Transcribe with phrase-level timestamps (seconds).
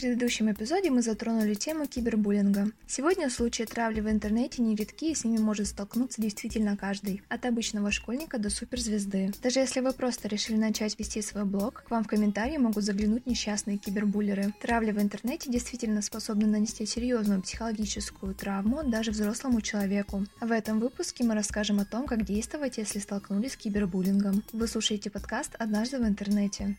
[0.00, 2.70] предыдущем эпизоде мы затронули тему кибербуллинга.
[2.86, 7.90] Сегодня случаи травли в интернете нередки и с ними может столкнуться действительно каждый, от обычного
[7.92, 9.32] школьника до суперзвезды.
[9.42, 13.26] Даже если вы просто решили начать вести свой блог, к вам в комментарии могут заглянуть
[13.26, 14.54] несчастные кибербуллеры.
[14.62, 20.24] Травля в интернете действительно способна нанести серьезную психологическую травму даже взрослому человеку.
[20.40, 24.42] В этом выпуске мы расскажем о том, как действовать, если столкнулись с кибербуллингом.
[24.52, 26.76] Вы слушаете подкаст «Однажды в интернете».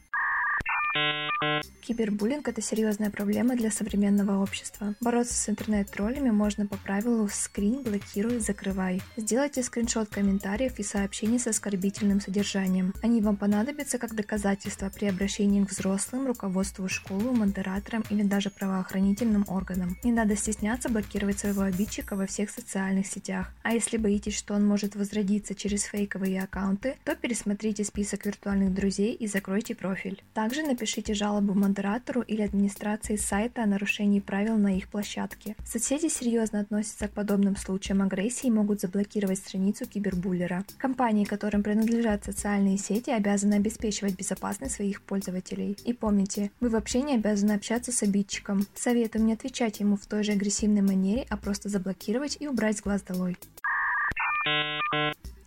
[1.81, 4.95] Кибербуллинг– это серьезная проблема для современного общества.
[5.01, 9.01] Бороться с интернет-троллями можно по правилу «скрин, блокируй, закрывай».
[9.17, 12.93] Сделайте скриншот комментариев и сообщений с оскорбительным содержанием.
[13.01, 19.45] Они вам понадобятся как доказательство при обращении к взрослым, руководству школы, модераторам или даже правоохранительным
[19.47, 19.97] органам.
[20.03, 23.51] Не надо стесняться блокировать своего обидчика во всех социальных сетях.
[23.63, 29.13] А если боитесь, что он может возродиться через фейковые аккаунты, то пересмотрите список виртуальных друзей
[29.13, 30.23] и закройте профиль.
[30.33, 35.55] Также напишите жалобу модератору или администрации сайта о нарушении правил на их площадке.
[35.65, 40.63] Соцсети серьезно относятся к подобным случаям агрессии и могут заблокировать страницу кибербуллера.
[40.77, 45.77] Компании, которым принадлежат социальные сети, обязаны обеспечивать безопасность своих пользователей.
[45.85, 48.65] И помните, вы вообще не обязаны общаться с обидчиком.
[48.73, 52.81] Советую не отвечать ему в той же агрессивной манере, а просто заблокировать и убрать с
[52.81, 53.37] глаз долой.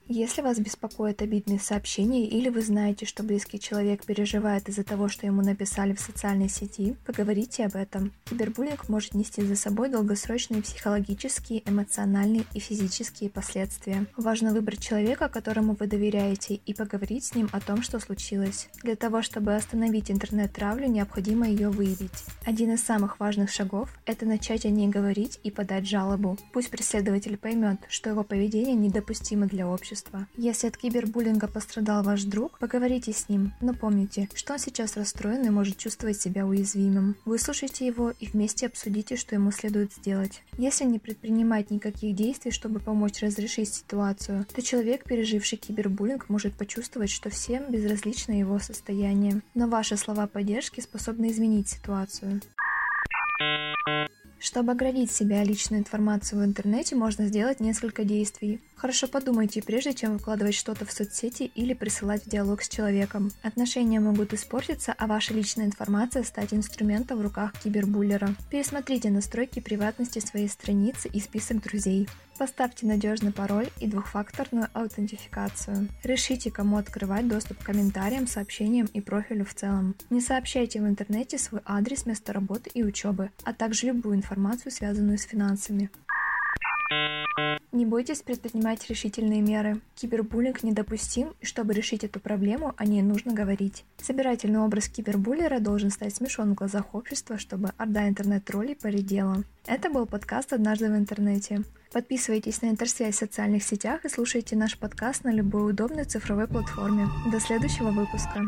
[0.07, 5.25] Если вас беспокоят обидные сообщения или вы знаете, что близкий человек переживает из-за того, что
[5.25, 8.13] ему написали в социальной сети, поговорите об этом.
[8.27, 14.05] Кибербуллинг может нести за собой долгосрочные психологические, эмоциональные и физические последствия.
[14.19, 18.69] Важно выбрать человека, которому вы доверяете, и поговорить с ним о том, что случилось.
[18.83, 22.25] Для того, чтобы остановить интернет-травлю, необходимо ее выявить.
[22.45, 26.37] Один из самых важных шагов– это начать о ней говорить и подать жалобу.
[26.53, 30.27] Пусть преследователь поймет, что его поведение недопустимо для общества общества.
[30.37, 35.47] Если от кибербуллинга пострадал ваш друг, поговорите с ним, но помните, что он сейчас расстроен
[35.47, 37.17] и может чувствовать себя уязвимым.
[37.25, 40.43] Выслушайте его и вместе обсудите, что ему следует сделать.
[40.59, 47.11] Если не предпринимать никаких действий, чтобы помочь разрешить ситуацию, то человек, переживший кибербуллинг, может почувствовать,
[47.11, 49.43] что всем безразлично его состояние.
[49.55, 52.41] Но ваши слова поддержки способны изменить ситуацию.
[54.45, 58.61] Чтобы оградить себя личную информацию в интернете, можно сделать несколько действий.
[58.77, 63.31] Хорошо подумайте, прежде чем выкладывать что-то в соцсети или присылать в диалог с человеком.
[63.43, 68.35] Отношения могут испортиться, а ваша личная информация стать инструментом в руках кибербуллера.
[68.51, 72.09] Пересмотрите настройки приватности своей страницы и список друзей.
[72.37, 75.89] Поставьте надежный пароль и двухфакторную аутентификацию.
[76.03, 79.95] Решите, кому открывать доступ к комментариям, сообщениям и профилю в целом.
[80.11, 85.19] Не сообщайте в интернете свой адрес, место работы и учебы, а также любую информацию, связанную
[85.19, 85.91] с финансами.
[87.75, 89.81] Не бойтесь предпринимать решительные меры.
[89.97, 93.85] Кибербуллинг недопустим, и чтобы решить эту проблему, о ней нужно говорить.
[94.01, 99.43] Собирательный образ кибербуллера должен стать смешон в глазах общества, чтобы орда интернет-троллей поредела.
[99.67, 101.65] Это был подкаст «Однажды в интернете».
[101.93, 107.09] Подписывайтесь на интерсвязь в социальных сетях и слушайте наш подкаст на любой удобной цифровой платформе.
[107.33, 108.43] До следующего выпуска.